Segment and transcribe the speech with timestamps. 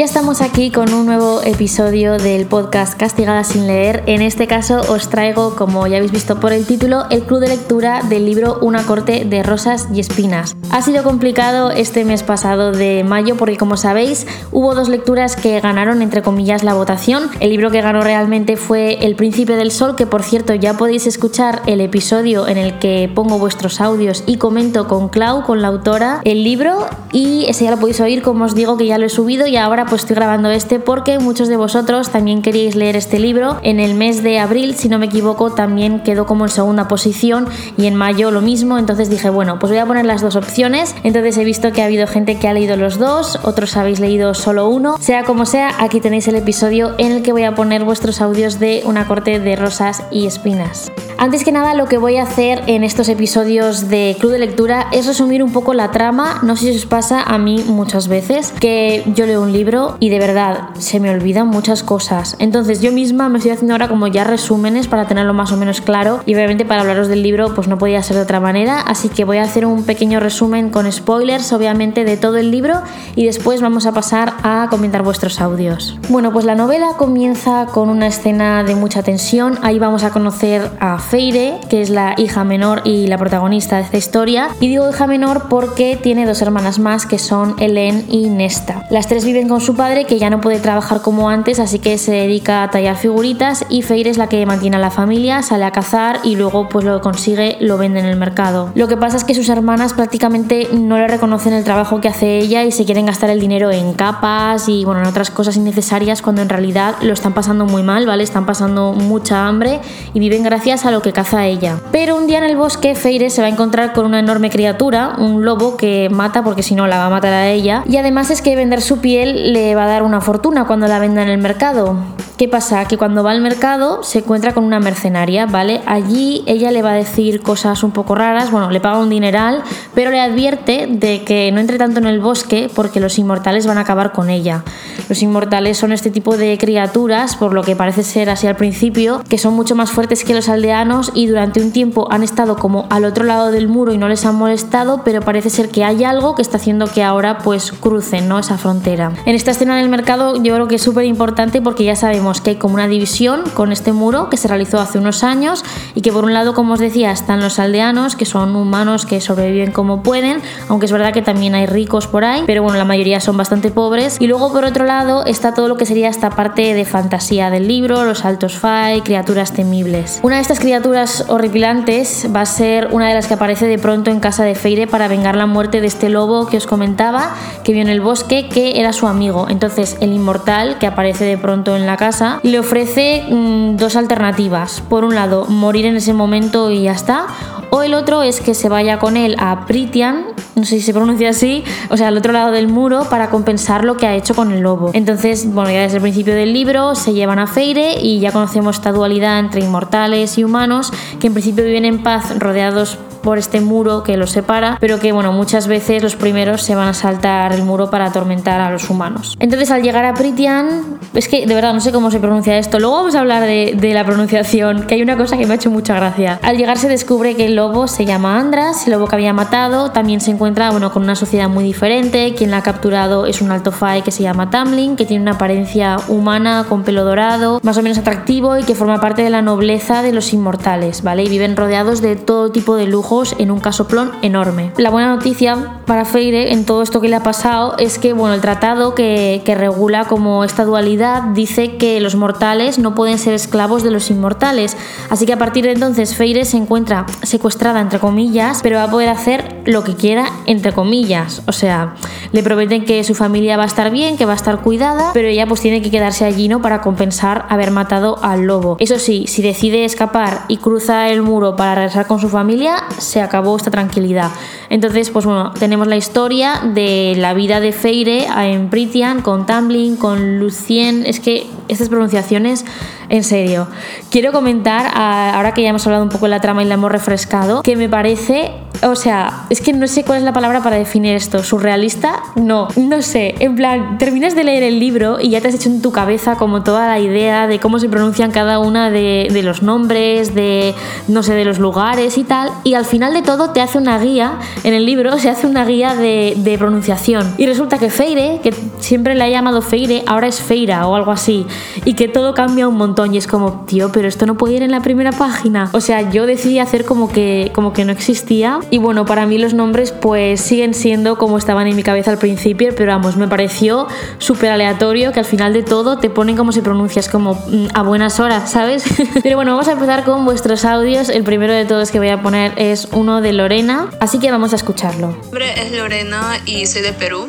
[0.00, 4.02] Ya estamos aquí con un nuevo episodio del podcast Castigada sin leer.
[4.06, 7.48] En este caso os traigo, como ya habéis visto por el título, el club de
[7.48, 10.56] lectura del libro Una corte de rosas y espinas.
[10.70, 15.60] Ha sido complicado este mes pasado de mayo porque como sabéis hubo dos lecturas que
[15.60, 17.24] ganaron entre comillas la votación.
[17.40, 21.06] El libro que ganó realmente fue El Príncipe del Sol, que por cierto ya podéis
[21.06, 25.68] escuchar el episodio en el que pongo vuestros audios y comento con Clau, con la
[25.68, 29.04] autora, el libro y ese ya lo podéis oír como os digo que ya lo
[29.04, 32.94] he subido y ahora pues estoy grabando este porque muchos de vosotros también queríais leer
[32.94, 33.58] este libro.
[33.64, 37.48] En el mes de abril, si no me equivoco, también quedó como en segunda posición
[37.76, 38.78] y en mayo lo mismo.
[38.78, 40.94] Entonces dije, bueno, pues voy a poner las dos opciones.
[41.02, 44.32] Entonces he visto que ha habido gente que ha leído los dos, otros habéis leído
[44.34, 44.96] solo uno.
[45.00, 48.60] Sea como sea, aquí tenéis el episodio en el que voy a poner vuestros audios
[48.60, 50.92] de una corte de rosas y espinas.
[51.22, 54.86] Antes que nada, lo que voy a hacer en estos episodios de Club de Lectura
[54.90, 56.40] es resumir un poco la trama.
[56.42, 60.08] No sé si os pasa a mí muchas veces que yo leo un libro y
[60.08, 62.36] de verdad se me olvidan muchas cosas.
[62.38, 65.82] Entonces yo misma me estoy haciendo ahora como ya resúmenes para tenerlo más o menos
[65.82, 69.10] claro y obviamente para hablaros del libro pues no podía ser de otra manera, así
[69.10, 72.80] que voy a hacer un pequeño resumen con spoilers obviamente de todo el libro
[73.14, 75.98] y después vamos a pasar a comentar vuestros audios.
[76.08, 80.70] Bueno, pues la novela comienza con una escena de mucha tensión, ahí vamos a conocer
[80.80, 84.88] a Feire, que es la hija menor y la protagonista de esta historia, y digo
[84.88, 88.86] hija menor porque tiene dos hermanas más que son Helen y Nesta.
[88.90, 91.98] Las tres viven con su padre que ya no puede trabajar como antes, así que
[91.98, 95.64] se dedica a tallar figuritas y Feire es la que mantiene a la familia, sale
[95.64, 98.70] a cazar y luego pues lo consigue lo vende en el mercado.
[98.76, 102.38] Lo que pasa es que sus hermanas prácticamente no le reconocen el trabajo que hace
[102.38, 106.22] ella y se quieren gastar el dinero en capas y bueno, en otras cosas innecesarias
[106.22, 108.22] cuando en realidad lo están pasando muy mal, ¿vale?
[108.22, 109.80] Están pasando mucha hambre
[110.14, 111.78] y viven gracias a lo que caza ella.
[111.92, 115.14] Pero un día en el bosque Feire se va a encontrar con una enorme criatura,
[115.18, 118.30] un lobo que mata porque si no la va a matar a ella y además
[118.30, 121.28] es que vender su piel le va a dar una fortuna cuando la venda en
[121.28, 121.96] el mercado.
[122.36, 122.86] ¿Qué pasa?
[122.86, 125.82] Que cuando va al mercado se encuentra con una mercenaria, ¿vale?
[125.84, 129.62] Allí ella le va a decir cosas un poco raras, bueno, le paga un dineral,
[129.94, 133.76] pero le advierte de que no entre tanto en el bosque porque los inmortales van
[133.76, 134.64] a acabar con ella.
[135.10, 139.22] Los inmortales son este tipo de criaturas, por lo que parece ser así al principio,
[139.28, 142.86] que son mucho más fuertes que los aldeanos y durante un tiempo han estado como
[142.90, 146.02] al otro lado del muro y no les han molestado, pero parece ser que hay
[146.02, 148.40] algo que está haciendo que ahora pues crucen, ¿no?
[148.40, 149.12] Esa frontera.
[149.24, 152.50] En esta escena del mercado yo creo que es súper importante porque ya sabemos que
[152.50, 155.64] hay como una división con este muro que se realizó hace unos años
[155.94, 159.20] y que por un lado, como os decía, están los aldeanos, que son humanos que
[159.20, 162.84] sobreviven como pueden, aunque es verdad que también hay ricos por ahí, pero bueno, la
[162.84, 164.16] mayoría son bastante pobres.
[164.18, 167.68] Y luego por otro lado está todo lo que sería esta parte de fantasía del
[167.68, 170.18] libro, los altos fai, criaturas temibles.
[170.22, 170.79] Una de estas criaturas
[171.28, 174.86] horripilantes va a ser una de las que aparece de pronto en casa de Feire
[174.86, 178.48] para vengar la muerte de este lobo que os comentaba, que vio en el bosque,
[178.48, 179.46] que era su amigo.
[179.48, 184.82] Entonces el inmortal que aparece de pronto en la casa le ofrece mm, dos alternativas.
[184.88, 187.26] Por un lado, morir en ese momento y ya está.
[187.70, 190.26] O el otro es que se vaya con él a Pritian,
[190.56, 193.84] no sé si se pronuncia así, o sea, al otro lado del muro para compensar
[193.84, 194.90] lo que ha hecho con el lobo.
[194.92, 198.76] Entonces, bueno, ya desde el principio del libro se llevan a Feire y ya conocemos
[198.76, 203.60] esta dualidad entre inmortales y humanos que en principio viven en paz rodeados por este
[203.60, 207.52] muro que los separa, pero que bueno, muchas veces los primeros se van a saltar
[207.52, 209.36] el muro para atormentar a los humanos.
[209.40, 212.78] Entonces al llegar a Pritian, es que de verdad no sé cómo se pronuncia esto,
[212.78, 215.56] luego vamos a hablar de, de la pronunciación, que hay una cosa que me ha
[215.56, 216.38] hecho mucha gracia.
[216.42, 219.90] Al llegar se descubre que el lobo se llama Andras, el lobo que había matado,
[219.90, 223.50] también se encuentra bueno, con una sociedad muy diferente, quien la ha capturado es un
[223.50, 227.76] alto fai que se llama Tamlin, que tiene una apariencia humana con pelo dorado, más
[227.76, 231.24] o menos atractivo y que forma parte de la nobleza de los inmortales, ¿vale?
[231.24, 234.70] Y viven rodeados de todo tipo de lujo en un casoplón enorme.
[234.76, 238.34] La buena noticia para Feire en todo esto que le ha pasado es que bueno,
[238.34, 243.34] el tratado que, que regula como esta dualidad dice que los mortales no pueden ser
[243.34, 244.76] esclavos de los inmortales.
[245.08, 248.90] Así que a partir de entonces Feire se encuentra secuestrada entre comillas, pero va a
[248.90, 251.42] poder hacer lo que quiera entre comillas.
[251.46, 251.96] O sea,
[252.30, 255.26] le prometen que su familia va a estar bien, que va a estar cuidada, pero
[255.26, 256.62] ella pues tiene que quedarse allí ¿no?
[256.62, 258.76] para compensar haber matado al lobo.
[258.78, 263.20] Eso sí, si decide escapar y cruza el muro para regresar con su familia, se
[263.20, 264.30] acabó esta tranquilidad.
[264.68, 269.96] Entonces, pues bueno, tenemos la historia de la vida de Feire en Pritian, con Tamlin,
[269.96, 271.04] con Lucien.
[271.06, 272.64] Es que estas pronunciaciones
[273.08, 273.66] en serio.
[274.10, 276.90] Quiero comentar, ahora que ya hemos hablado un poco de la trama y la hemos
[276.90, 278.52] refrescado, que me parece,
[278.82, 281.42] o sea, es que no sé cuál es la palabra para definir esto.
[281.42, 282.22] ¿Surrealista?
[282.36, 283.34] No, no sé.
[283.40, 286.36] En plan, terminas de leer el libro y ya te has hecho en tu cabeza
[286.36, 290.74] como toda la idea de cómo se pronuncian cada una de, los nombres, de,
[291.08, 292.50] no sé, de los lugares y tal.
[292.64, 295.64] Y al final de todo te hace una guía, en el libro se hace una
[295.64, 297.34] guía de, de pronunciación.
[297.38, 301.10] Y resulta que Feire, que siempre le ha llamado Feire, ahora es Feira o algo
[301.10, 301.46] así.
[301.84, 303.14] Y que todo cambia un montón.
[303.14, 305.70] Y es como, tío, pero esto no puede ir en la primera página.
[305.72, 308.60] O sea, yo decidí hacer como que, como que no existía.
[308.70, 312.18] Y bueno, para mí los nombres pues siguen siendo como estaban en mi cabeza al
[312.18, 313.86] principio, pero vamos, me pareció
[314.18, 317.68] súper aleatorio que al final de todo te ponen como se pronuncia, es como mm,
[317.74, 318.84] a buenas horas, ¿sabes?
[319.22, 321.08] pero bueno, vamos a empezar con vuestros audios.
[321.08, 324.52] El primero de todos que voy a poner es uno de Lorena, así que vamos
[324.52, 325.08] a escucharlo.
[325.08, 327.28] Mi nombre es Lorena y soy de Perú.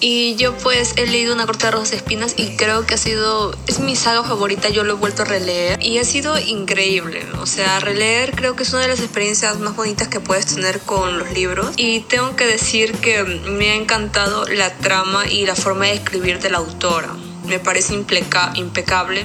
[0.00, 3.54] Y yo pues he leído Una corta de rosas espinas y creo que ha sido,
[3.72, 7.24] es mi saga favorita, yo lo he vuelto a releer y ha sido increíble.
[7.40, 10.78] O sea, releer creo que es una de las experiencias más bonitas que puedes tener
[10.80, 11.70] con los libros.
[11.78, 16.38] Y tengo que decir que me ha encantado la trama y la forma de escribir
[16.40, 17.14] de la autora.
[17.46, 19.24] Me parece impecable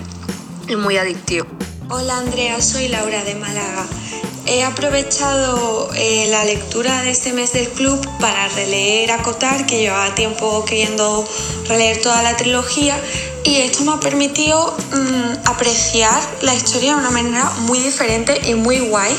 [0.69, 1.45] y muy adictivo.
[1.89, 3.85] Hola Andrea, soy Laura de Málaga.
[4.49, 10.15] He aprovechado eh, la lectura de este mes del club para releer Acotar, que llevaba
[10.15, 11.27] tiempo queriendo
[11.67, 12.97] releer toda la trilogía,
[13.47, 18.55] y esto me ha permitido mm, apreciar la historia de una manera muy diferente y
[18.55, 19.15] muy guay.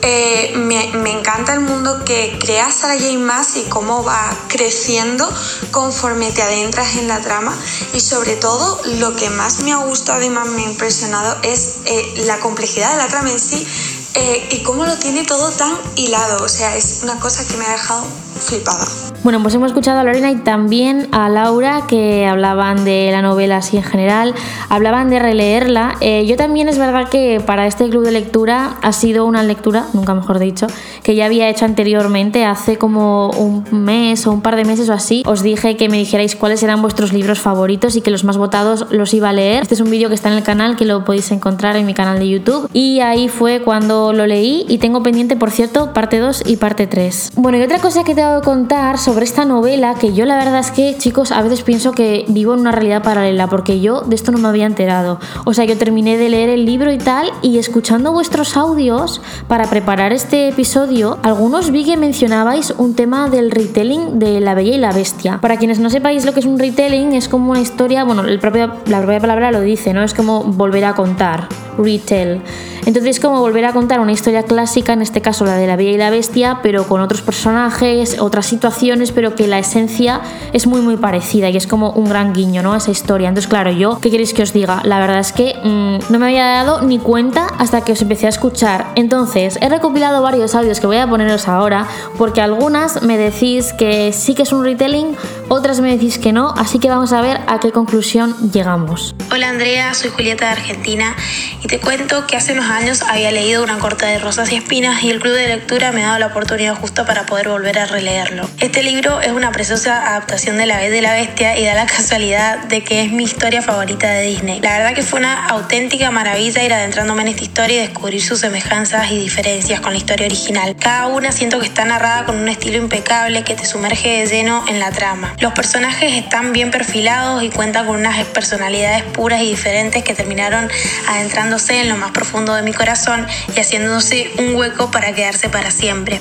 [0.00, 3.18] Eh, me, me, encanta el mundo que crea Sarah J.
[3.18, 5.28] Maas y cómo va creciendo
[5.72, 7.52] conforme te adentras en la trama
[7.92, 11.78] y sobre todo lo que más me ha gustado y más me ha impresionado es
[11.86, 13.66] eh, la complejidad de la trama en sí
[14.14, 16.44] eh, y cómo lo tiene todo tan hilado.
[16.44, 18.84] O sea, es una cosa que me ha dejado flipada.
[19.22, 23.56] Bueno, pues hemos escuchado a Lorena y también a Laura que hablaban de la novela
[23.56, 24.34] así en general,
[24.68, 25.96] hablaban de releerla.
[26.00, 29.86] Eh, yo también es verdad que para este club de lectura ha sido una lectura,
[29.94, 30.66] nunca mejor dicho,
[31.02, 34.92] que ya había hecho anteriormente, hace como un mes o un par de meses o
[34.92, 35.22] así.
[35.26, 38.86] Os dije que me dijerais cuáles eran vuestros libros favoritos y que los más votados
[38.90, 39.62] los iba a leer.
[39.62, 41.94] Este es un vídeo que está en el canal, que lo podéis encontrar en mi
[41.94, 42.68] canal de YouTube.
[42.72, 46.86] Y ahí fue cuando lo leí y tengo pendiente, por cierto, parte 2 y parte
[46.86, 47.32] 3.
[47.36, 50.70] Bueno, y otra cosa que tengo contar sobre esta novela que yo la verdad es
[50.70, 54.32] que, chicos, a veces pienso que vivo en una realidad paralela porque yo de esto
[54.32, 55.18] no me había enterado.
[55.44, 59.68] O sea, yo terminé de leer el libro y tal y escuchando vuestros audios para
[59.68, 64.78] preparar este episodio, algunos vi que mencionabais un tema del retelling de La Bella y
[64.78, 65.38] la Bestia.
[65.40, 68.38] Para quienes no sepáis lo que es un retelling, es como una historia, bueno, el
[68.38, 70.02] propio, la propia palabra lo dice, ¿no?
[70.02, 71.48] Es como volver a contar,
[71.78, 72.40] retell.
[72.86, 75.74] Entonces es como volver a contar una historia clásica, en este caso la de La
[75.74, 80.20] Bella y la Bestia, pero con otros personajes, otras situaciones, pero que la esencia
[80.52, 82.74] es muy muy parecida y es como un gran guiño, ¿no?
[82.74, 83.28] A esa historia.
[83.28, 84.82] Entonces, claro, yo, ¿qué queréis que os diga?
[84.84, 88.26] La verdad es que mm, no me había dado ni cuenta hasta que os empecé
[88.26, 88.86] a escuchar.
[88.94, 94.12] Entonces, he recopilado varios audios que voy a poneros ahora, porque algunas me decís que
[94.12, 95.16] sí que es un retelling,
[95.48, 99.16] otras me decís que no, así que vamos a ver a qué conclusión llegamos.
[99.32, 101.16] Hola Andrea, soy Julieta de Argentina
[101.64, 102.75] y te cuento que hace unos
[103.08, 106.08] había leído Una corta de rosas y espinas y el club de lectura me ha
[106.08, 108.48] dado la oportunidad justa para poder volver a releerlo.
[108.60, 111.86] Este libro es una preciosa adaptación de La Vez de la Bestia y da la
[111.86, 114.60] casualidad de que es mi historia favorita de Disney.
[114.60, 118.40] La verdad que fue una auténtica maravilla ir adentrándome en esta historia y descubrir sus
[118.40, 120.76] semejanzas y diferencias con la historia original.
[120.76, 124.64] Cada una siento que está narrada con un estilo impecable que te sumerge de lleno
[124.68, 125.34] en la trama.
[125.40, 130.68] Los personajes están bien perfilados y cuentan con unas personalidades puras y diferentes que terminaron
[131.08, 135.70] adentrándose en lo más profundo de mi corazón y haciéndose un hueco para quedarse para
[135.70, 136.20] siempre.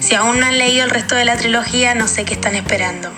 [0.00, 3.10] Si aún no han leído el resto de la trilogía, no sé qué están esperando.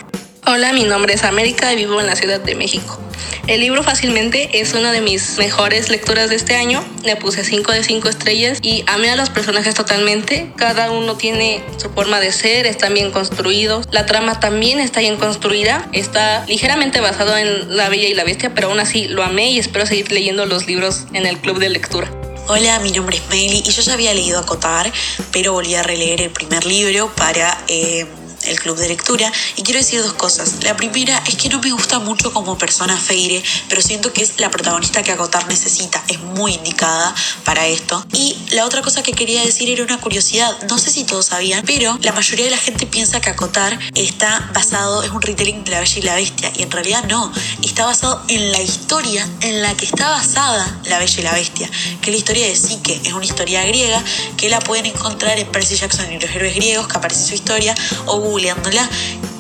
[0.47, 2.99] Hola, mi nombre es América y vivo en la Ciudad de México.
[3.47, 6.85] El libro fácilmente es una de mis mejores lecturas de este año.
[7.05, 10.53] Le puse 5 de 5 estrellas y amé a los personajes totalmente.
[10.57, 13.87] Cada uno tiene su forma de ser, están bien construidos.
[13.91, 15.89] La trama también está bien construida.
[15.93, 19.59] Está ligeramente basado en La Bella y la Bestia, pero aún así lo amé y
[19.59, 22.22] espero seguir leyendo los libros en el club de lectura.
[22.49, 24.93] Hola, mi nombre es Meli y yo ya había leído Acotar,
[25.31, 28.05] pero volví a releer el primer libro para eh,
[28.45, 30.63] el club de lectura y quiero decir dos cosas.
[30.63, 34.39] La primera es que no me gusta mucho como persona Feire, pero siento que es
[34.39, 38.05] la protagonista que Acotar necesita, es muy indicada para esto.
[38.13, 41.65] Y la otra cosa que quería decir era una curiosidad, no sé si todos sabían,
[41.67, 45.71] pero la mayoría de la gente piensa que Acotar está basado, es un retelling de
[45.71, 47.33] La Bella y la Bestia, y en realidad no,
[47.63, 51.71] está basado en la historia en la que está basada La Bella y la Bestia,
[52.01, 54.03] que es la historia de Psique, es una historia griega
[54.37, 57.75] que la pueden encontrar en Percy Jackson y los héroes griegos, que aparece su historia,
[58.07, 58.89] o googleándola,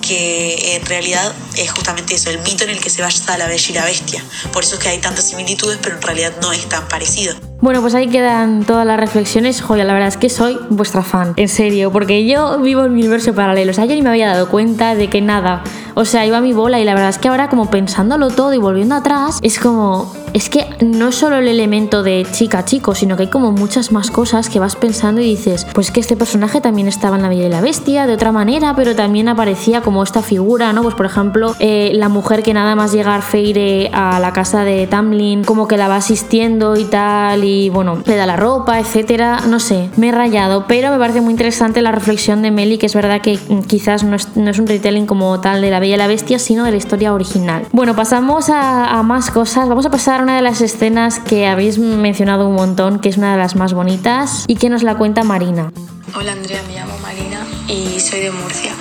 [0.02, 3.66] que en realidad es justamente eso, el mito en el que se basa la bella
[3.70, 4.22] y la bestia.
[4.52, 7.34] Por eso es que hay tantas similitudes, pero en realidad no es tan parecido.
[7.60, 9.62] Bueno, pues ahí quedan todas las reflexiones.
[9.62, 13.00] Joya, la verdad es que soy vuestra fan, en serio, porque yo vivo en mi
[13.02, 13.70] universo paralelo.
[13.70, 15.62] O sea, yo ni me había dado cuenta de que nada.
[15.94, 18.52] O sea, iba a mi bola y la verdad es que ahora como pensándolo todo
[18.54, 22.94] y volviendo atrás, es como es que no es solo el elemento de chica chico,
[22.94, 26.16] sino que hay como muchas más cosas que vas pensando y dices, pues que este
[26.16, 29.82] personaje también estaba en La Bella y la Bestia de otra manera, pero también aparecía
[29.82, 30.82] como esta figura, ¿no?
[30.82, 34.86] Pues por ejemplo, eh, la mujer que nada más llegar Feire a la casa de
[34.86, 39.40] Tamlin, como que la va asistiendo y tal, y bueno, le da la ropa, etcétera,
[39.48, 42.86] no sé, me he rayado, pero me parece muy interesante la reflexión de Meli, que
[42.86, 46.06] es verdad que quizás no es, un retelling como tal de La Bella y la
[46.06, 47.66] Bestia, sino de la historia original.
[47.72, 51.78] Bueno, pasamos a, a más cosas, vamos a pasar una de las escenas que habéis
[51.78, 55.24] mencionado un montón, que es una de las más bonitas y que nos la cuenta
[55.24, 55.72] Marina.
[56.14, 58.72] Hola Andrea, me llamo Marina y soy de Murcia.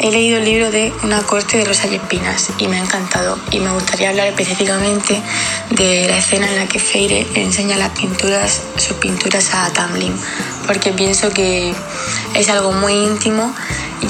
[0.00, 3.38] He leído el libro de Una corte de rosas y espinas y me ha encantado
[3.50, 5.20] y me gustaría hablar específicamente
[5.70, 10.14] de la escena en la que Feire enseña las pinturas, sus pinturas a Tamlin,
[10.66, 11.74] porque pienso que
[12.34, 13.54] es algo muy íntimo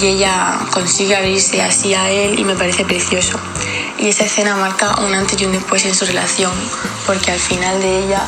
[0.00, 3.38] y ella consigue abrirse así a él y me parece precioso
[4.00, 6.52] y esa escena marca un antes y un después en su relación,
[7.06, 8.22] porque al final de ella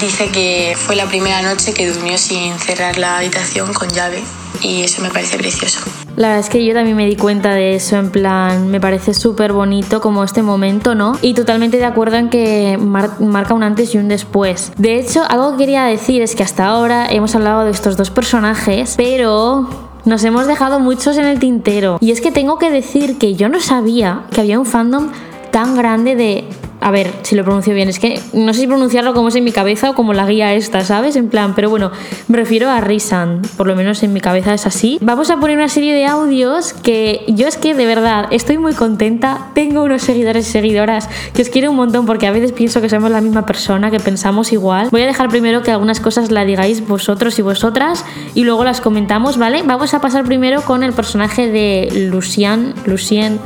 [0.00, 4.22] dice que fue la primera noche que durmió sin cerrar la habitación con llave
[4.62, 5.80] y eso me parece precioso.
[6.16, 9.14] La verdad es que yo también me di cuenta de eso, en plan, me parece
[9.14, 11.18] súper bonito como este momento, ¿no?
[11.22, 14.72] Y totalmente de acuerdo en que marca un antes y un después.
[14.76, 18.10] De hecho, algo que quería decir es que hasta ahora hemos hablado de estos dos
[18.10, 21.98] personajes, pero nos hemos dejado muchos en el tintero.
[22.00, 25.10] Y es que tengo que decir que yo no sabía que había un fandom
[25.50, 26.44] tan grande de
[26.80, 29.44] a ver si lo pronuncio bien, es que no sé si pronunciarlo como es en
[29.44, 31.16] mi cabeza o como la guía esta, ¿sabes?
[31.16, 31.90] En plan, pero bueno,
[32.28, 34.98] me refiero a Risan, por lo menos en mi cabeza es así.
[35.00, 38.72] Vamos a poner una serie de audios que yo es que de verdad estoy muy
[38.72, 42.80] contenta, tengo unos seguidores y seguidoras que os quiero un montón porque a veces pienso
[42.80, 44.88] que somos la misma persona, que pensamos igual.
[44.90, 48.80] Voy a dejar primero que algunas cosas la digáis vosotros y vosotras y luego las
[48.80, 49.62] comentamos, ¿vale?
[49.62, 53.38] Vamos a pasar primero con el personaje de Lucian, Lucien.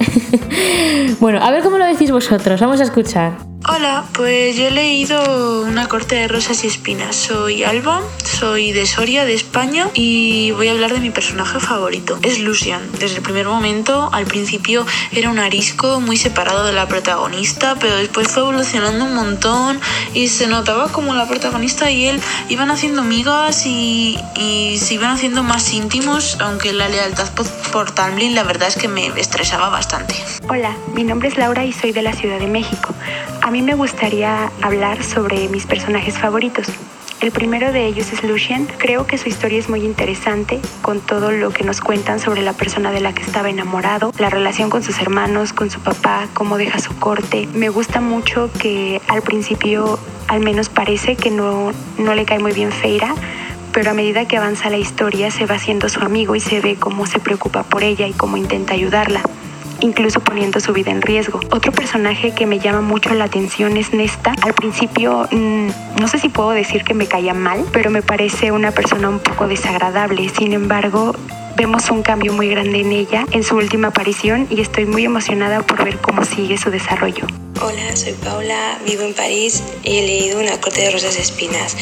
[1.20, 3.23] bueno, a ver cómo lo decís vosotros, vamos a escuchar.
[3.24, 3.53] Tuhan.
[3.66, 7.16] Hola, pues yo he leído Una corte de rosas y espinas.
[7.16, 12.18] Soy Alba, soy de Soria, de España, y voy a hablar de mi personaje favorito.
[12.22, 12.82] Es Lucian.
[12.98, 17.96] Desde el primer momento, al principio era un arisco muy separado de la protagonista, pero
[17.96, 19.80] después fue evolucionando un montón
[20.12, 24.18] y se notaba como la protagonista y él iban haciendo amigas y,
[24.78, 28.88] se iban haciendo más íntimos, aunque la lealtad por, por Tamlin la verdad es que
[28.88, 30.14] me estresaba bastante.
[30.48, 32.94] Hola, mi nombre es Laura y soy de la Ciudad de México.
[33.54, 36.66] Mí me gustaría hablar sobre mis personajes favoritos.
[37.20, 38.66] El primero de ellos es Lucien.
[38.78, 42.52] Creo que su historia es muy interesante con todo lo que nos cuentan sobre la
[42.52, 46.58] persona de la que estaba enamorado, la relación con sus hermanos, con su papá, cómo
[46.58, 47.48] deja su corte.
[47.54, 52.50] Me gusta mucho que al principio al menos parece que no, no le cae muy
[52.50, 53.14] bien Feira,
[53.72, 56.74] pero a medida que avanza la historia se va haciendo su amigo y se ve
[56.74, 59.22] cómo se preocupa por ella y cómo intenta ayudarla
[59.84, 61.40] incluso poniendo su vida en riesgo.
[61.50, 64.34] Otro personaje que me llama mucho la atención es Nesta.
[64.42, 65.68] Al principio mm,
[66.00, 69.20] no sé si puedo decir que me caía mal, pero me parece una persona un
[69.20, 70.28] poco desagradable.
[70.30, 71.14] Sin embargo,
[71.56, 75.60] vemos un cambio muy grande en ella en su última aparición y estoy muy emocionada
[75.60, 77.26] por ver cómo sigue su desarrollo.
[77.60, 81.76] Hola, soy Paula, vivo en París y he leído Una corte de rosas espinas.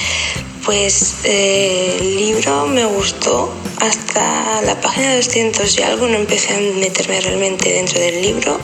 [0.67, 3.51] Pues eh, el libro me gustó
[3.81, 8.61] hasta la página 200 y algo, no empecé a meterme realmente dentro del libro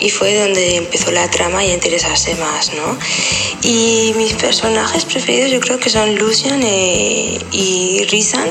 [0.00, 2.98] y fue donde empezó la trama y a interesarse más, ¿no?
[3.62, 8.48] Y mis personajes preferidos yo creo que son Lucian eh, y Rizan,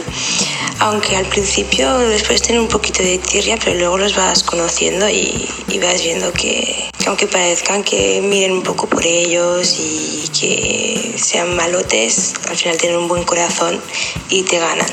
[0.79, 5.49] aunque al principio después tienen un poquito de tirria, pero luego los vas conociendo y,
[5.69, 11.55] y vas viendo que, aunque parezcan que miren un poco por ellos y que sean
[11.55, 13.81] malotes, al final tener un buen corazón
[14.29, 14.87] y te ganan.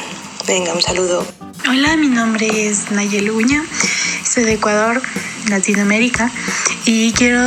[0.46, 1.26] Venga, un saludo.
[1.66, 3.64] Hola, mi nombre es Nayel Uña,
[4.22, 5.00] soy de Ecuador,
[5.48, 6.30] Latinoamérica,
[6.84, 7.40] y quiero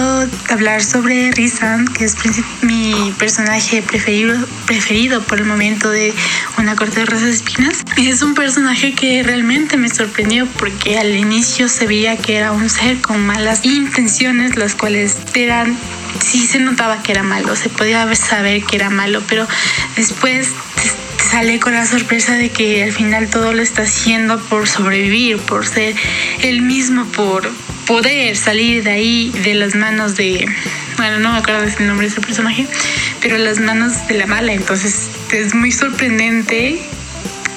[0.49, 2.15] hablar sobre Rizan, que es
[2.63, 6.15] mi personaje preferido, preferido por el momento de
[6.57, 7.83] Una corte de rosas espinas.
[7.95, 12.71] Es un personaje que realmente me sorprendió porque al inicio se veía que era un
[12.71, 15.77] ser con malas intenciones, las cuales eran
[16.25, 19.47] sí se notaba que era malo, se podía saber que era malo, pero
[19.95, 20.49] después
[21.27, 25.65] sale con la sorpresa de que al final todo lo está haciendo por sobrevivir, por
[25.65, 25.93] ser
[26.41, 27.51] él mismo, por
[27.85, 30.47] poder salir de ahí, de las manos de,
[30.95, 32.65] bueno, no me acuerdo el nombre de ese personaje,
[33.21, 34.53] pero las manos de la mala.
[34.53, 36.79] Entonces es muy sorprendente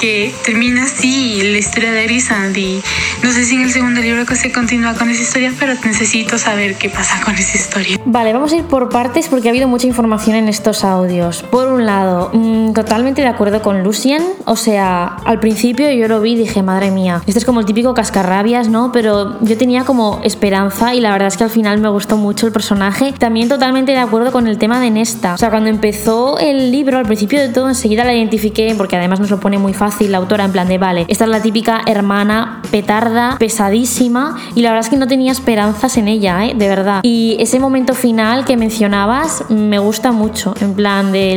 [0.01, 2.81] que termina así la historia de Arisand y
[3.23, 6.39] No sé si en el segundo libro que se continúa con esa historia, pero necesito
[6.39, 8.01] saber qué pasa con esa historia.
[8.07, 11.43] Vale, vamos a ir por partes porque ha habido mucha información en estos audios.
[11.43, 14.23] Por un lado, mmm, totalmente de acuerdo con Lucien.
[14.47, 17.67] O sea, al principio yo lo vi y dije, madre mía, este es como el
[17.67, 18.93] típico cascarrabias, ¿no?
[18.93, 22.47] Pero yo tenía como esperanza y la verdad es que al final me gustó mucho
[22.47, 23.13] el personaje.
[23.19, 25.35] También totalmente de acuerdo con el tema de Nesta.
[25.35, 29.21] O sea, cuando empezó el libro, al principio de todo, enseguida la identifiqué porque además
[29.21, 31.83] nos lo pone muy fácil la autora en plan de, vale, esta es la típica
[31.87, 36.55] hermana petarda, pesadísima y la verdad es que no tenía esperanzas en ella, ¿eh?
[36.57, 37.01] De verdad.
[37.03, 41.37] Y ese momento final que mencionabas me gusta mucho, en plan de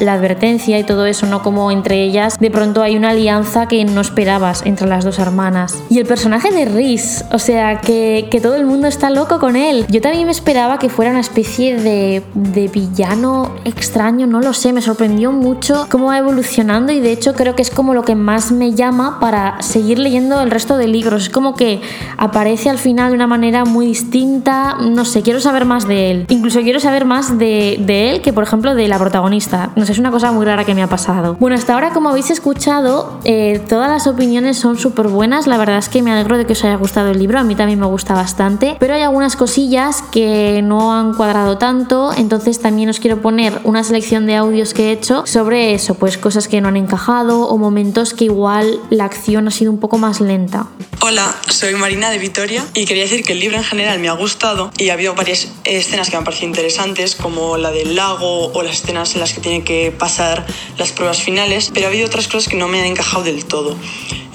[0.00, 1.42] la, advertencia y todo eso, ¿no?
[1.42, 5.82] Como entre ellas de pronto hay una alianza que no esperabas entre las dos hermanas.
[5.90, 9.56] Y el personaje de Rhys, o sea, que, que todo el mundo está loco con
[9.56, 9.86] él.
[9.88, 14.72] Yo también me esperaba que fuera una especie de, de villano extraño, no lo sé,
[14.72, 18.14] me sorprendió mucho cómo va evolucionando y de hecho creo que es como lo que
[18.14, 21.24] más me llama para seguir leyendo el resto de libros.
[21.24, 21.82] Es como que
[22.16, 26.26] aparece al final de una manera muy distinta, no sé, quiero saber más de él.
[26.28, 29.70] Incluso quiero saber más de, de él que, por ejemplo, de la protagonista.
[29.76, 31.36] No sé, es una cosa muy rara que me ha pasado.
[31.38, 35.46] Bueno, hasta ahora, como habéis escuchado, eh, todas las opiniones son súper buenas.
[35.46, 37.38] La verdad es que me alegro de que os haya gustado el libro.
[37.38, 38.76] A mí también me gusta bastante.
[38.78, 42.12] Pero hay algunas cosillas que no han cuadrado tanto.
[42.16, 45.94] Entonces también os quiero poner una selección de audios que he hecho sobre eso.
[45.94, 47.73] Pues cosas que no han encajado o momentos
[48.16, 50.66] que igual la acción ha sido un poco más lenta.
[51.00, 54.12] Hola, soy Marina de Vitoria y quería decir que el libro en general me ha
[54.12, 58.52] gustado y ha habido varias escenas que me han parecido interesantes, como la del lago
[58.52, 60.46] o las escenas en las que tiene que pasar
[60.78, 63.76] las pruebas finales, pero ha habido otras cosas que no me han encajado del todo.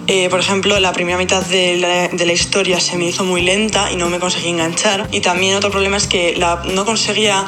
[0.08, 3.92] Eh, por ejemplo, la primera mitad de la, de historia se me hizo muy lenta
[3.92, 5.08] y no me conseguí enganchar.
[5.12, 6.36] Y también otro problema es que
[6.74, 7.46] no conseguía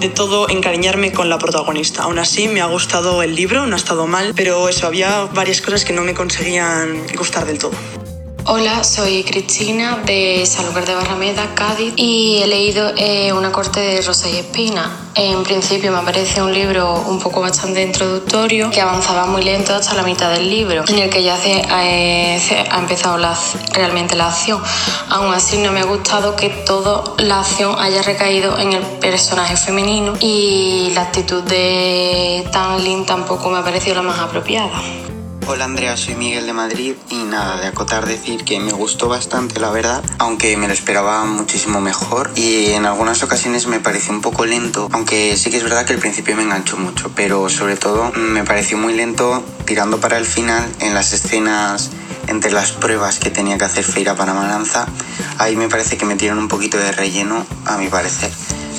[0.00, 2.04] de todo encariñarme con la protagonista.
[2.04, 5.60] Aún así, me ha gustado el libro, no ha estado mal, pero eso, había varias
[5.60, 7.72] cosas que no me conseguían gustar del todo.
[8.46, 14.00] Hola, soy Cristina de Sanlúcar de Barrameda, Cádiz, y he leído eh, Una corte de
[14.00, 14.90] rosa y espina.
[15.14, 19.94] En principio me parece un libro un poco bastante introductorio, que avanzaba muy lento hasta
[19.94, 23.38] la mitad del libro, en el que ya se, eh, se ha empezado la,
[23.74, 24.60] realmente la acción.
[25.10, 29.56] Aún así no me ha gustado que toda la acción haya recaído en el personaje
[29.56, 34.80] femenino y la actitud de Tan Lin tampoco me ha parecido la más apropiada.
[35.52, 39.58] Hola Andrea, soy Miguel de Madrid y nada, de acotar decir que me gustó bastante
[39.58, 44.20] la verdad, aunque me lo esperaba muchísimo mejor y en algunas ocasiones me pareció un
[44.20, 47.76] poco lento, aunque sí que es verdad que al principio me enganchó mucho, pero sobre
[47.76, 51.90] todo me pareció muy lento tirando para el final en las escenas
[52.28, 54.86] entre las pruebas que tenía que hacer Feira para Maranza,
[55.38, 58.30] ahí me parece que metieron un poquito de relleno a mi parecer,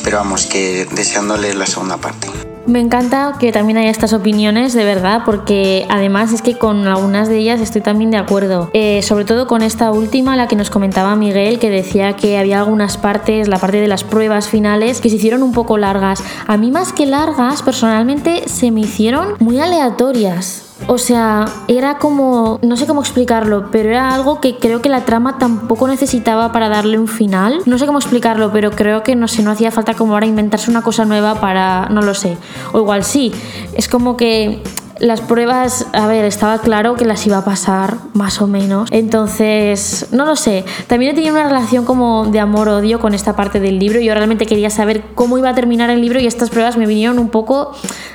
[0.06, 2.51] pero vamos, que deseando leer la segunda parte.
[2.68, 7.28] Me encanta que también haya estas opiniones, de verdad, porque además es que con algunas
[7.28, 8.70] de ellas estoy también de acuerdo.
[8.74, 12.60] Eh, sobre todo con esta última, la que nos comentaba Miguel, que decía que había
[12.60, 16.24] algunas partes, la parte de las pruebas finales, que se hicieron un poco largas.
[16.48, 20.71] A mí más que largas, personalmente, se me hicieron muy aleatorias.
[20.88, 25.06] O sea, era como, no sé cómo explicarlo, pero era algo que creo que la
[25.06, 27.60] trama tampoco necesitaba para darle un final.
[27.66, 30.70] No sé cómo explicarlo, pero creo que no sé, no hacía falta como ahora inventarse
[30.70, 32.38] una cosa nueva para, no lo sé.
[32.74, 33.32] O igual sí,
[33.74, 34.62] es como que
[35.02, 38.88] las pruebas, a ver, estaba claro que las iba a pasar, más o menos.
[38.92, 40.64] Entonces, no lo sé.
[40.86, 44.00] También he tenido una relación como de amor-odio con esta parte del libro.
[44.00, 47.18] Yo realmente quería saber cómo iba a terminar el libro y estas pruebas me vinieron
[47.18, 47.72] un poco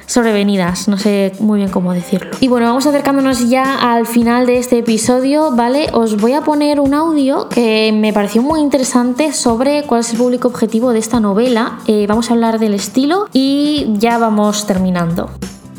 [0.06, 0.86] sobrevenidas.
[0.86, 2.30] No sé muy bien cómo decirlo.
[2.40, 5.88] Y bueno, vamos acercándonos ya al final de este episodio, ¿vale?
[5.92, 10.18] Os voy a poner un audio que me pareció muy interesante sobre cuál es el
[10.18, 11.80] público objetivo de esta novela.
[11.88, 15.30] Eh, vamos a hablar del estilo y ya vamos terminando.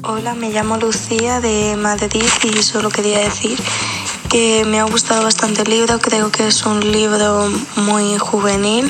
[0.10, 3.60] Hola, me llamo Lucía de Madrid y solo quería decir
[4.30, 8.90] que me ha gustado bastante el libro, creo que es un libro muy juvenil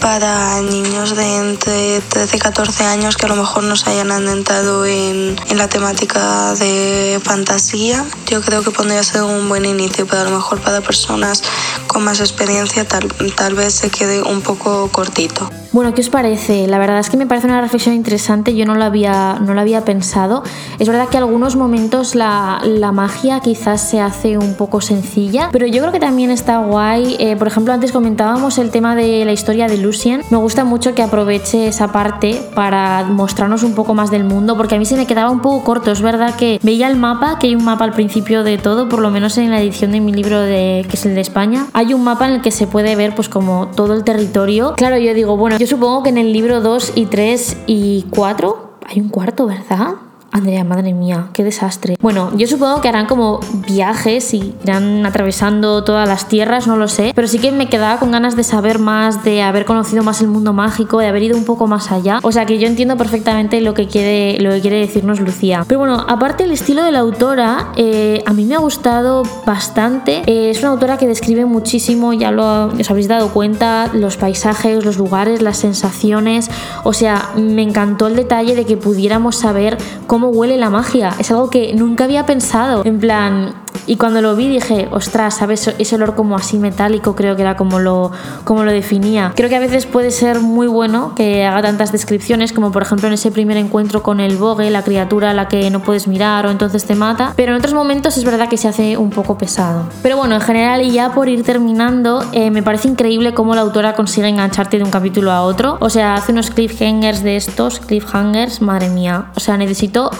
[0.00, 4.10] para niños de entre 13 y 14 años que a lo mejor no se hayan
[4.10, 8.06] adentrado en, en, la temática de fantasía.
[8.26, 11.42] Yo creo que podría ser un buen inicio, pero a lo mejor para personas
[11.86, 15.50] con más experiencia tal, tal vez se quede un poco cortito.
[15.76, 16.66] Bueno, ¿qué os parece?
[16.66, 19.60] La verdad es que me parece una reflexión interesante, yo no lo había, no lo
[19.60, 20.42] había pensado.
[20.78, 25.66] Es verdad que algunos momentos la, la magia quizás se hace un poco sencilla, pero
[25.66, 27.16] yo creo que también está guay.
[27.18, 30.22] Eh, por ejemplo, antes comentábamos el tema de la historia de Lucien.
[30.30, 34.76] Me gusta mucho que aproveche esa parte para mostrarnos un poco más del mundo, porque
[34.76, 35.92] a mí se me quedaba un poco corto.
[35.92, 39.00] Es verdad que veía el mapa, que hay un mapa al principio de todo, por
[39.00, 41.66] lo menos en la edición de mi libro de, que es el de España.
[41.74, 44.72] Hay un mapa en el que se puede ver pues como todo el territorio.
[44.74, 48.70] Claro, yo digo, bueno, yo supongo que en el libro 2 y 3 y 4
[48.86, 49.94] hay un cuarto, ¿verdad?
[50.36, 51.96] Andrea, madre mía, qué desastre.
[51.98, 56.88] Bueno, yo supongo que harán como viajes y irán atravesando todas las tierras, no lo
[56.88, 57.12] sé.
[57.14, 60.28] Pero sí que me quedaba con ganas de saber más, de haber conocido más el
[60.28, 62.18] mundo mágico, de haber ido un poco más allá.
[62.22, 65.64] O sea que yo entiendo perfectamente lo que quiere, lo que quiere decirnos Lucía.
[65.66, 70.22] Pero bueno, aparte el estilo de la autora, eh, a mí me ha gustado bastante.
[70.26, 74.84] Eh, es una autora que describe muchísimo, ya lo os habéis dado cuenta, los paisajes,
[74.84, 76.50] los lugares, las sensaciones.
[76.84, 81.14] O sea, me encantó el detalle de que pudiéramos saber cómo huele la magia.
[81.18, 82.84] Es algo que nunca había pensado.
[82.84, 83.54] En plan,
[83.86, 85.74] y cuando lo vi dije, ostras, ¿sabes?
[85.78, 88.12] Ese olor como así metálico creo que era como lo,
[88.44, 89.32] como lo definía.
[89.34, 93.08] Creo que a veces puede ser muy bueno que haga tantas descripciones como por ejemplo
[93.08, 96.46] en ese primer encuentro con el bogue, la criatura a la que no puedes mirar
[96.46, 97.32] o entonces te mata.
[97.36, 99.84] Pero en otros momentos es verdad que se hace un poco pesado.
[100.02, 103.62] Pero bueno, en general y ya por ir terminando, eh, me parece increíble cómo la
[103.62, 105.76] autora consigue engancharte de un capítulo a otro.
[105.80, 109.26] O sea, hace unos cliffhangers de estos, cliffhangers, madre mía.
[109.36, 110.10] O sea, necesito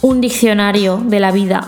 [0.00, 1.64] un diccionario de la vida.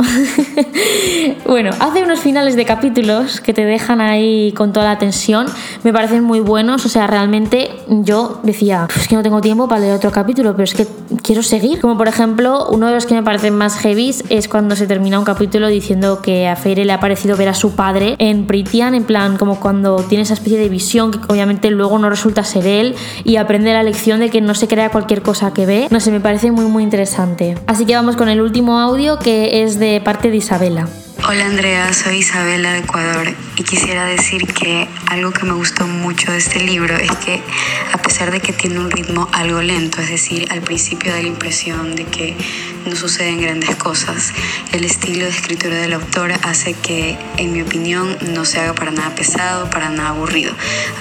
[1.47, 5.47] bueno, hace unos finales de capítulos que te dejan ahí con toda la tensión,
[5.83, 9.81] me parecen muy buenos, o sea, realmente yo decía, es que no tengo tiempo para
[9.81, 10.87] leer otro capítulo, pero es que
[11.23, 11.81] quiero seguir.
[11.81, 15.19] Como por ejemplo, uno de los que me parecen más heavy es cuando se termina
[15.19, 18.95] un capítulo diciendo que a Feire le ha parecido ver a su padre en Pritian,
[18.95, 22.67] en plan como cuando tiene esa especie de visión que obviamente luego no resulta ser
[22.67, 25.89] él y aprende la lección de que no se crea cualquier cosa que ve.
[25.91, 27.57] No sé, me parece muy muy interesante.
[27.67, 30.87] Así que vamos con el último audio que es de parte de Isabela.
[31.27, 36.31] Hola Andrea, soy Isabela de Ecuador y quisiera decir que algo que me gustó mucho
[36.31, 37.41] de este libro es que
[37.95, 41.29] a pesar de que tiene un ritmo algo lento, es decir, al principio da la
[41.29, 42.37] impresión de que
[42.85, 44.35] no suceden grandes cosas,
[44.73, 48.91] el estilo de escritura del autor hace que, en mi opinión, no se haga para
[48.91, 50.53] nada pesado, para nada aburrido,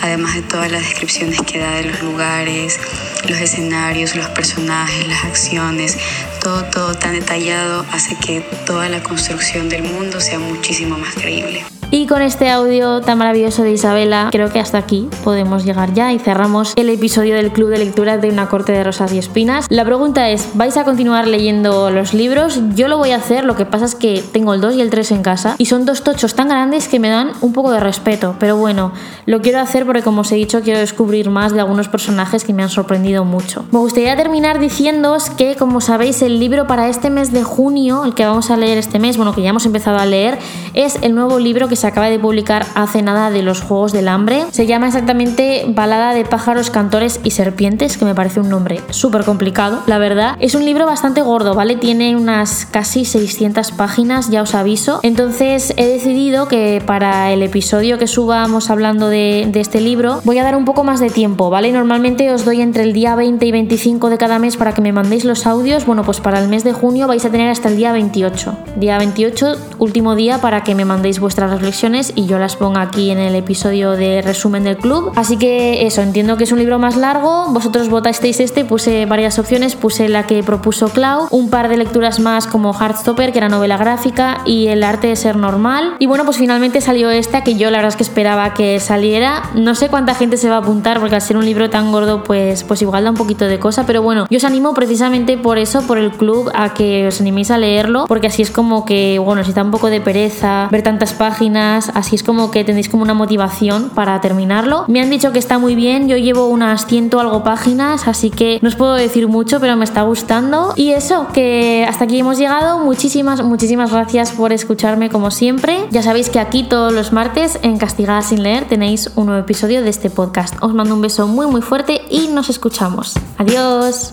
[0.01, 2.79] además de todas las descripciones que da de los lugares,
[3.27, 5.97] los escenarios, los personajes, las acciones,
[6.41, 11.63] todo, todo tan detallado hace que toda la construcción del mundo sea muchísimo más creíble.
[11.91, 16.13] Y con este audio tan maravilloso de Isabela, creo que hasta aquí podemos llegar ya
[16.13, 19.65] y cerramos el episodio del Club de Lectura de Una Corte de Rosas y Espinas.
[19.69, 22.61] La pregunta es, ¿vais a continuar leyendo los libros?
[22.75, 24.91] Yo lo voy a hacer, lo que pasa es que tengo el 2 y el
[24.91, 27.79] 3 en casa y son dos tochos tan grandes que me dan un poco de
[27.79, 28.91] respeto, pero bueno,
[29.25, 32.53] lo quiero hacer porque como os he dicho quiero descubrir más de algunos personajes que
[32.53, 33.65] me han sorprendido mucho.
[33.71, 38.13] Me gustaría terminar diciéndoos que como sabéis el libro para este mes de junio, el
[38.13, 40.37] que vamos a leer este mes, bueno que ya hemos empezado a leer,
[40.75, 44.09] es el nuevo libro que se acaba de publicar hace nada de los Juegos del
[44.09, 44.43] Hambre.
[44.51, 49.23] Se llama exactamente Balada de pájaros, cantores y serpientes, que me parece un nombre súper
[49.23, 50.35] complicado, la verdad.
[50.39, 51.77] Es un libro bastante gordo, ¿vale?
[51.77, 54.99] Tiene unas casi 600 páginas, ya os aviso.
[55.03, 60.37] Entonces he decidido que para el episodio que subamos hablando de, de este libro, voy
[60.37, 61.71] a dar un poco más de tiempo, ¿vale?
[61.71, 64.91] Normalmente os doy entre el día 20 y 25 de cada mes para que me
[64.91, 65.85] mandéis los audios.
[65.85, 68.57] Bueno, pues para el mes de junio vais a tener hasta el día 28.
[68.75, 71.68] Día 28, último día para que me mandéis vuestras reflexiones
[72.15, 75.11] y yo las pongo aquí en el episodio de resumen del club.
[75.15, 77.45] Así que eso, entiendo que es un libro más largo.
[77.49, 82.19] Vosotros votasteis este, puse varias opciones, puse la que propuso Clau, un par de lecturas
[82.19, 85.95] más como Heartstopper, que era novela gráfica, y El arte de ser normal.
[85.99, 89.43] Y bueno, pues finalmente salió esta que yo la verdad es que esperaba que saliera.
[89.53, 92.23] No sé cuánta gente se va a apuntar porque al ser un libro tan gordo,
[92.23, 95.59] pues, pues igual da un poquito de cosa, pero bueno, yo os animo precisamente por
[95.59, 99.19] eso, por el club, a que os animéis a leerlo, porque así es como que,
[99.19, 102.89] bueno, si está un poco de pereza ver tantas páginas, así es como que tenéis
[102.89, 104.85] como una motivación para terminarlo.
[104.87, 108.59] Me han dicho que está muy bien, yo llevo unas ciento algo páginas, así que
[108.61, 110.73] no os puedo decir mucho, pero me está gustando.
[110.75, 112.79] Y eso, que hasta aquí hemos llegado.
[112.79, 115.85] Muchísimas, muchísimas gracias por escucharme como siempre.
[115.91, 119.81] Ya sabéis que aquí todos los martes en Castigada sin leer tenéis un nuevo episodio
[119.81, 120.55] de este podcast.
[120.61, 123.13] Os mando un beso muy muy fuerte y nos escuchamos.
[123.37, 124.11] Adiós.